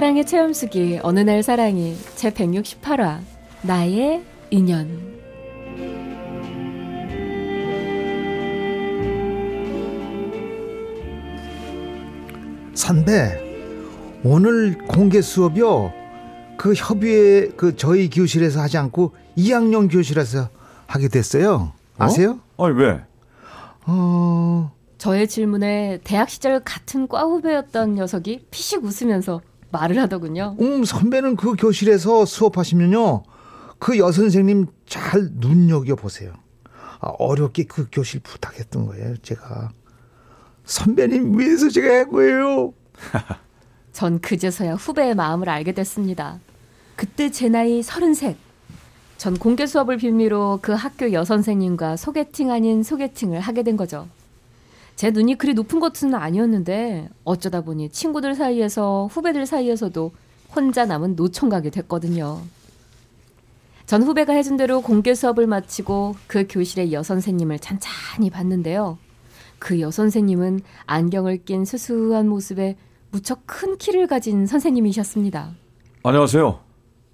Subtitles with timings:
[0.00, 3.20] 사랑의 체험수기 어느 날 사랑이 제 168화
[3.60, 4.88] 나의 인연
[12.72, 13.38] 선배
[14.24, 15.92] 오늘 공개 수업이요
[16.56, 20.48] 그 협의회 그 저희 교실에서 하지 않고 2학년 교실에서
[20.86, 22.40] 하게 됐어요 아세요?
[22.56, 22.68] 어?
[22.68, 23.02] 아니 왜?
[23.86, 30.56] 어 저의 질문에 대학 시절 같은 과 후배였던 녀석이 피식 웃으면서 말을 하더군요.
[30.60, 33.22] 음, 선배는 그 교실에서 수업하시면요
[33.78, 36.34] 그 여선생님 잘 눈여겨 보세요
[37.00, 39.70] 아, 어렵게 그 교실 부탁했던 거예요 제가
[40.64, 42.74] 선배님 위해서 제가 한 거예요
[43.92, 46.38] 전 그제서야 후배의 마음을 알게 됐습니다.
[46.96, 48.36] 그때 제 나이 33.
[49.16, 54.08] 전 공개 수업을 빌미로 그 학교 여선생님과 소개팅 아닌 소개팅을 하게 된 거죠.
[55.00, 60.12] 제 눈이 그리 높은 것은 아니었는데 어쩌다 보니 친구들 사이에서 후배들 사이에서도
[60.54, 62.42] 혼자 남은 노총각이 됐거든요.
[63.86, 68.98] 전 후배가 해준 대로 공개 수업을 마치고 그 교실의 여선생님을 찬찬히 봤는데요.
[69.58, 72.76] 그 여선생님은 안경을 낀 수수한 모습에
[73.10, 75.54] 무척 큰 키를 가진 선생님이셨습니다.
[76.02, 76.69] 안녕하세요.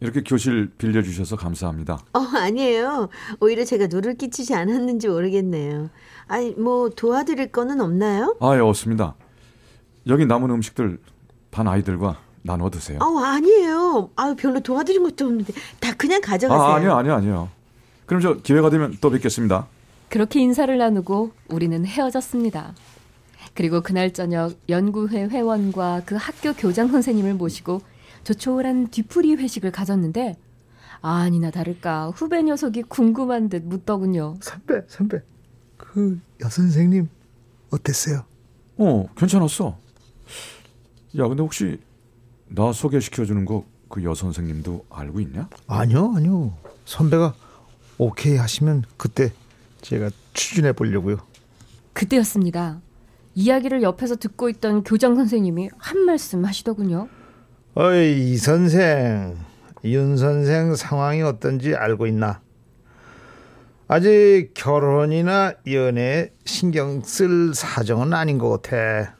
[0.00, 1.98] 이렇게 교실 빌려주셔서 감사합니다.
[2.12, 3.08] 어, 아니에요.
[3.40, 5.90] 오히려 제가 누를 끼치지 않았는지 모르겠네요.
[6.28, 8.36] 아니, 뭐 도와드릴 거는 없나요?
[8.40, 9.14] 아, 예, 없습니다.
[10.06, 10.98] 여기 남은 음식들
[11.50, 12.98] 반 아이들과 나눠 드세요.
[13.02, 14.10] 어, 아니에요.
[14.14, 16.62] 아, 별로 도와드린 것도 없는데 다 그냥 가져가세요.
[16.62, 17.48] 아, 아니요, 아니요, 아니요.
[18.06, 19.66] 그럼 저 기회가 되면 또 뵙겠습니다.
[20.08, 22.74] 그렇게 인사를 나누고 우리는 헤어졌습니다.
[23.54, 27.80] 그리고 그날 저녁 연구회 회원과 그 학교 교장 선생님을 모시고
[28.24, 30.36] 조촐한 뒤풀이 회식을 가졌는데
[31.00, 34.34] 아니나 다를까 후배 녀석이 궁금한 듯 묻더군요.
[34.40, 35.22] 선배 선배
[35.76, 37.08] 그 여선생님
[37.70, 38.24] 어땠어요?
[38.78, 39.78] 어, 괜찮았어.
[41.18, 41.80] 야, 근데 혹시
[42.48, 45.48] 나 소개시켜 주는 거 그 여선생님도 알고 있냐?
[45.66, 46.52] 아니요 아니요
[46.84, 47.34] 선배가
[47.96, 49.32] 오케이 하시면 그때
[49.80, 51.16] 제가 추진해 보려고요
[51.94, 52.80] 그때였습니다.
[53.34, 57.08] 이야기를 옆에서 듣고 있던 교장 선생님이 한 말씀 하시더군요.
[57.80, 59.36] 어이 이 선생
[59.84, 62.40] 윤 선생 상황이 어떤지 알고 있나?
[63.86, 69.14] 아직 결혼이나 연애에 신경 쓸 사정은 아닌 것 같아.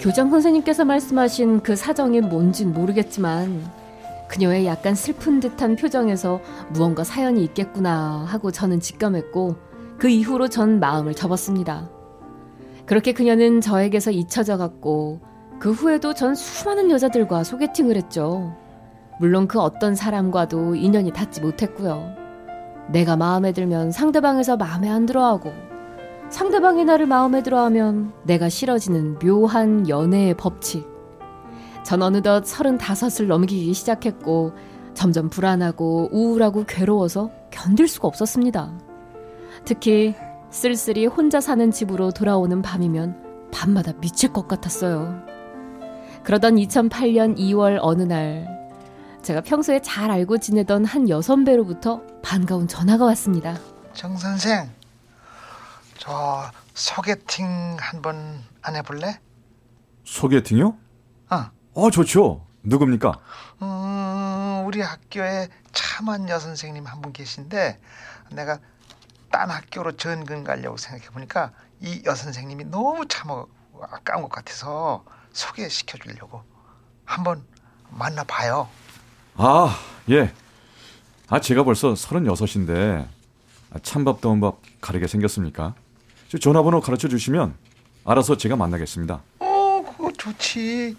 [0.00, 3.70] 교장 선생님께서 말씀하신 그 사정이 뭔진 모르겠지만
[4.28, 9.56] 그녀의 약간 슬픈 듯한 표정에서 무언가 사연이 있겠구나 하고 저는 직감했고
[9.98, 11.93] 그 이후로 전 마음을 접었습니다.
[12.86, 15.20] 그렇게 그녀는 저에게서 잊혀져 갔고
[15.58, 18.54] 그 후에도 전 수많은 여자들과 소개팅을 했죠.
[19.18, 22.14] 물론 그 어떤 사람과도 인연이 닿지 못했고요.
[22.90, 25.52] 내가 마음에 들면 상대방에서 마음에 안 들어하고
[26.28, 30.86] 상대방이 나를 마음에 들어하면 내가 싫어지는 묘한 연애의 법칙.
[31.84, 34.52] 전 어느덧 서른다섯을 넘기기 시작했고
[34.94, 38.72] 점점 불안하고 우울하고 괴로워서 견딜 수가 없었습니다.
[39.64, 40.14] 특히
[40.58, 45.20] 쓸쓸히 혼자 사는 집으로 돌아오는 밤이면 밤마다 미칠 것 같았어요.
[46.22, 48.46] 그러던 2008년 2월 어느 날
[49.22, 53.58] 제가 평소에 잘 알고 지내던 한 여선배로부터 반가운 전화가 왔습니다.
[53.94, 54.70] 정 선생,
[55.98, 59.18] 저 소개팅 한번 안 해볼래?
[60.04, 60.76] 소개팅이요?
[61.30, 62.46] 아, 어, 좋죠.
[62.62, 63.18] 누굽니까?
[63.60, 67.80] 음, 우리 학교에 참한 여선생님 한 분 계신데
[68.30, 68.60] 내가
[69.34, 71.50] 딴 학교로 전근 가려고 생각해 보니까
[71.80, 73.30] 이 여선생님이 너무 참
[73.82, 76.44] 아까운 것 같아서 소개시켜 주려고
[77.04, 77.42] 한번
[77.90, 78.68] 만나봐요.
[79.34, 79.76] 아,
[80.10, 80.32] 예.
[81.28, 83.08] 아, 제가 벌써 서른여섯인데
[83.72, 85.74] 아, 찬밥 더운 밥 가리게 생겼습니까?
[86.28, 87.56] 저 전화번호 가르쳐 주시면
[88.04, 89.20] 알아서 제가 만나겠습니다.
[89.40, 90.96] 어, 그거 좋지.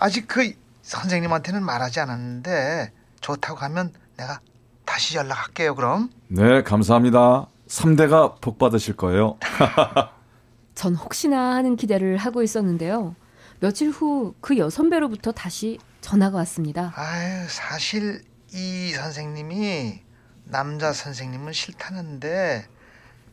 [0.00, 4.40] 아직 그 선생님한테는 말하지 않았는데 좋다고 하면 내가
[4.84, 5.76] 다시 연락할게요.
[5.76, 6.10] 그럼.
[6.26, 7.46] 네, 감사합니다.
[7.70, 9.38] 3대가 복 받으실 거예요.
[10.74, 13.14] 전 혹시나 하는 기대를 하고 있었는데요.
[13.60, 16.92] 며칠 후 그 여선배로부터 다시 전화가 왔습니다.
[16.96, 18.22] 아유, 사실
[18.52, 20.00] 이 선생님이
[20.44, 22.66] 남자 선생님은 싫다는데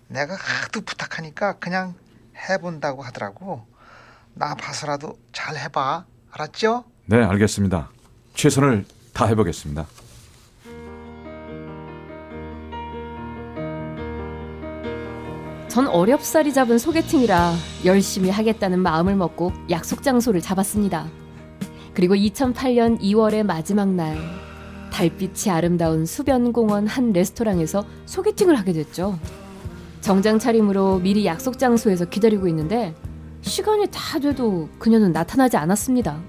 [0.07, 1.95] 내가 하도 부탁하니까 그냥
[2.49, 3.65] 해본다고 하더라고.
[4.35, 6.05] 나 봐서라도 잘 해봐.
[6.31, 6.83] 알았죠?
[7.07, 7.89] 네, 알겠습니다.
[8.35, 9.87] 최선을 다해 보겠습니다.
[15.77, 17.53] 전 어렵사리 잡은 소개팅이라
[17.85, 21.05] 열심히 하겠다는 마음을 먹고 약속 장소를 잡았습니다.
[21.93, 24.17] 그리고 2008년 2월의 마지막 날
[24.91, 29.19] 달빛이 아름다운 수변공원 한 레스토랑에서 소개팅을 하게 됐죠.
[30.01, 32.95] 정장 차림으로 미리 약속 장소에서 기다리고 있는데
[33.41, 36.19] 시간이 다 돼도 그녀는 나타나지 않았습니다.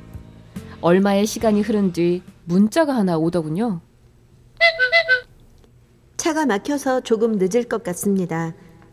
[0.83, 3.81] 얼마의 시간이 흐른 뒤 문자가 하나 오더군요.
[6.19, 8.53] 차가 막혀서 조금 늦을 것 같습니다.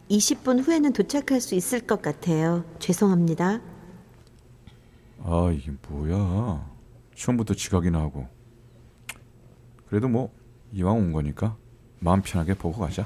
[0.10, 2.64] 20분 후에는 도착할 수 있을 것 같아요.
[2.80, 3.60] 죄송합니다.
[5.24, 6.70] 아, 이게 뭐야.
[7.16, 8.28] 처음부터 지각이나 하고.
[9.88, 10.32] 그래도 뭐
[10.74, 11.56] 이왕 온 거니까
[12.00, 13.06] 마음 편하게 보고 가자.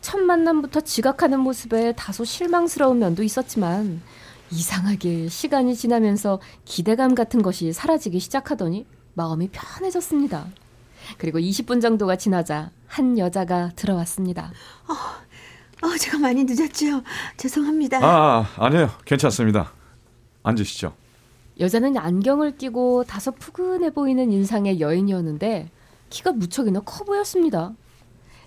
[0.00, 4.02] 첫 만남부터 지각하는 모습에 다소 실망스러운 면도 있었지만
[4.50, 10.46] 이상하게 시간이 지나면서 기대감 같은 것이 사라지기 시작하더니 마음이 편해졌습니다.
[11.16, 14.52] 그리고 20분 정도가 지나자 한 여자가 들어왔습니다.
[14.88, 14.94] 어,
[16.00, 17.02] 제가 많이 늦었죠.
[17.36, 17.98] 죄송합니다.
[17.98, 18.90] 아, 아 아니에요.
[19.04, 19.72] 괜찮습니다.
[20.42, 20.92] 앉으시죠.
[21.60, 25.70] 여자는 안경을 끼고 다소 푸근해 보이는 인상의 여인이었는데
[26.10, 27.74] 키가 무척이나 커 보였습니다.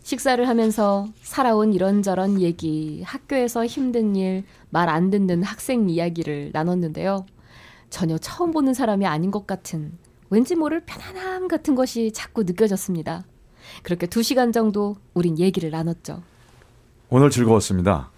[0.04, 7.26] 식사를 하면서 살아온 이런저런 얘기, 학교에서 힘든 일, 말 안 듣는 학생 이야기를 나눴는데요.
[7.90, 9.92] 전혀 처음 보는 사람이 아닌 것 같은
[10.30, 13.26] 왠지 모를 편안함 같은 것이 자꾸 느껴졌습니다.
[13.84, 16.24] 그렇게 두 시간 정도 우린 얘기를 나눴죠.
[17.14, 18.10] 오늘 즐거웠습니다.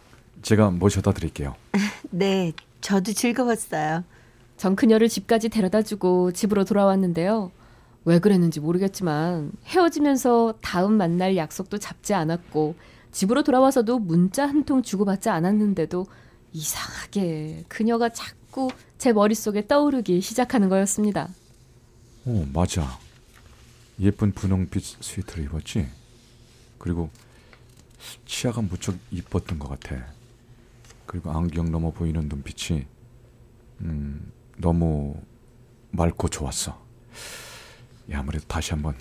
[0.43, 1.55] 제가 모셔다 드릴게요.
[2.11, 4.03] 네, 저도 즐거웠어요.
[4.55, 7.51] 전 그녀를 집까지 데려다 주고 집으로 돌아왔는데요.
[8.05, 12.75] 왜 그랬는지 모르겠지만 헤어지면서 다음 만날 약속도 잡지 않았고
[13.11, 16.05] 집으로 돌아와서도 문자 한 통 주고받지 않았는데도
[16.51, 18.69] 이상하게 그녀가 자꾸
[18.99, 21.29] 제 머릿속에 떠오르기 시작하는 거였습니다.
[22.25, 22.99] 오, 맞아.
[23.99, 25.87] 예쁜 분홍빛 스웨터를 입었지?
[26.77, 27.09] 그리고
[28.25, 30.05] 치아가 무척 이뻤던 것 같아.
[31.05, 32.85] 그리고 안경 넘어 보이는 눈빛이
[33.81, 35.15] 음, 너무
[35.91, 36.81] 맑고 좋았어.
[38.11, 38.95] 야, 아무래도 다시 한번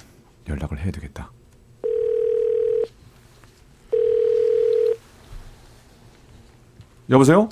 [0.49, 1.31] 연락을 해야 되겠다.
[7.11, 7.49] 여보세요?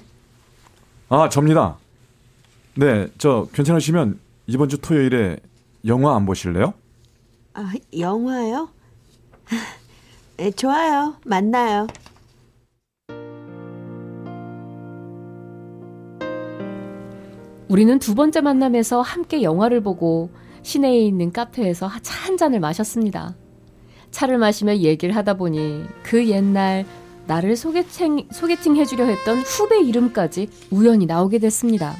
[1.08, 1.76] 아, 접니다.
[2.74, 5.38] 네, 저 괜찮으시면 이번 주 토요일에
[5.86, 6.74] 영화 안 보실래요?
[7.54, 8.70] 아, 영화요?
[10.40, 11.16] 네, 좋아요.
[11.26, 11.86] 만나요.
[17.68, 20.30] 우리는 두 번째 만남에서 함께 영화를 보고
[20.62, 23.34] 시내에 있는 카페에서 차 한 잔을 마셨습니다.
[24.10, 26.84] 차를 마시며 얘기를 하다 보니 그 옛날
[27.26, 31.94] 나를 소개팅, 소개팅 해주려 했던 후배 이름까지 우연히 나오게 됐습니다.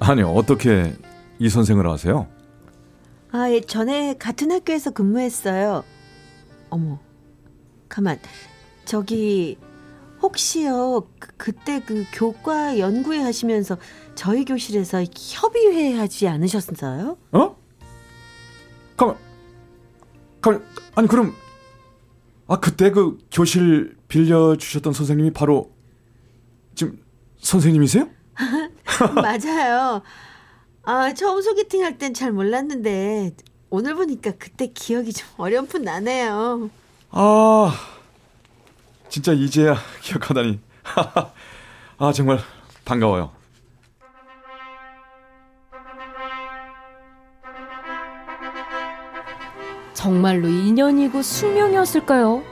[0.00, 0.92] 아니, 어떻게
[1.38, 2.26] 이 선생을 아세요?
[3.32, 5.82] 아, 예, 전에 같은 학교에서 근무했어요.
[6.70, 6.98] 어머,
[7.98, 8.18] 가만.
[8.84, 9.58] 저기
[10.22, 13.76] 혹시요 그, 그때 그 교과 연구회 하시면서
[14.14, 17.18] 저희 교실에서 협의회 하지 않으셨어요?
[17.32, 17.56] 어?
[18.96, 19.16] 가만,
[20.40, 20.64] 가만,
[20.94, 21.34] 아니 그럼
[22.46, 25.70] 아 그때 그 교실 빌려 주셨던 선생님이 바로
[26.74, 27.02] 지금
[27.40, 28.08] 선생님이세요?
[29.14, 30.02] 맞아요.
[30.84, 33.32] 아, 처음 소개팅 할 땐 잘 몰랐는데
[33.70, 36.70] 오늘 보니까 그때 기억이 좀 어렴풋 나네요.
[37.10, 37.72] 아
[39.08, 40.60] 진짜 이제야 기억하다니
[41.98, 42.38] 아 정말
[42.84, 43.30] 반가워요.
[49.94, 52.42] 정말로 인연이고 숙명이었을까요?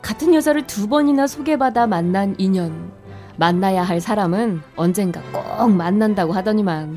[0.00, 2.90] 같은 여자를 두 번이나 소개받아 만난 인연.
[3.36, 6.96] 만나야 할 사람은 언젠가 꼭 만난다고 하더니만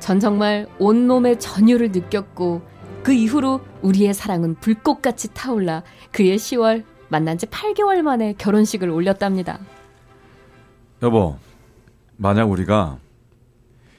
[0.00, 2.62] 전 정말 온몸의 전율을 느꼈고
[3.02, 9.60] 그 이후로 우리의 사랑은 불꽃같이 타올라 그의 10월 만난 지 8개월 만에 결혼식을 올렸답니다.
[11.02, 11.38] 여보
[12.16, 12.98] 만약 우리가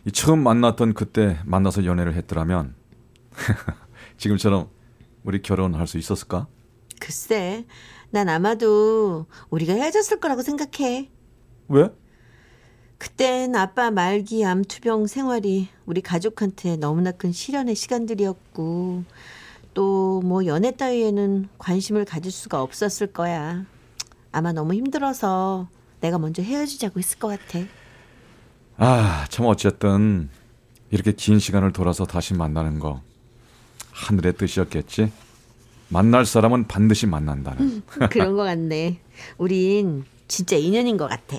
[0.05, 2.75] 이 처음 만났던 그때 만나서 연애를 했더라면
[4.17, 4.69] 지금처럼
[5.23, 6.47] 우리 결혼할 수 있었을까?
[6.99, 7.65] 글쎄,
[8.11, 11.09] 난 아마도 우리가 헤어졌을 거라고 생각해.
[11.69, 11.89] 왜?
[12.99, 19.03] 그땐 아빠 말기 암 투병 생활이 우리 가족한테 너무나 큰 시련의 시간들이었고
[19.73, 23.65] 또 뭐 연애 따위에는 관심을 가질 수가 없었을 거야.
[24.31, 25.67] 아마 너무 힘들어서
[26.01, 27.65] 내가 먼저 헤어지자고 했을 것 같아.
[28.77, 30.29] 아, 참 어쨌든
[30.91, 33.01] 이렇게 긴 시간을 돌아서 다시 만나는 거
[33.91, 35.11] 하늘의 뜻이었겠지.
[35.87, 37.81] 만날 사람은 반드시 만난다는.
[38.11, 38.99] 그런 것 같네.
[39.37, 41.37] 우린 진짜 인연인 것 같아.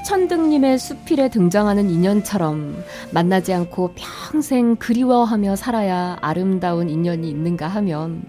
[0.00, 8.22] 휘천등님의 수필에 등장하는 인연처럼 만나지 않고 평생 그리워하며 살아야 아름다운 인연이 있는가 하면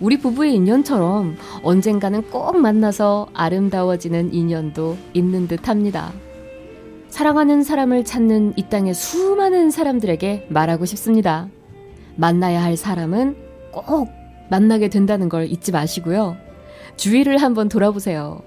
[0.00, 6.12] 우리 부부의 인연처럼 언젠가는 꼭 만나서 아름다워지는 인연도 있는 듯 합니다.
[7.08, 11.48] 사랑하는 사람을 찾는 이 땅의 수많은 사람들에게 말하고 싶습니다.
[12.16, 13.36] 만나야 할 사람은
[13.72, 14.08] 꼭
[14.50, 16.36] 만나게 된다는 걸 잊지 마시고요.
[16.96, 18.42] 주위를 한번 돌아보세요.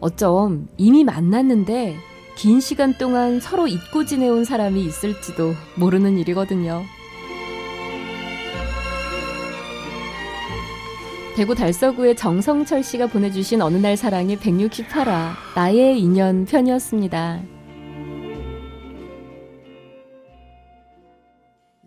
[0.00, 1.96] 어쩜 이미 만났는데
[2.36, 6.82] 긴 시간 동안 서로 잊고 지내온 사람이 있을지도 모르는 일이거든요.
[11.36, 17.53] 대구 달서구의 정성철 씨가 보내주신 어느 날 사랑이 168화 나의 인연 편이었습니다.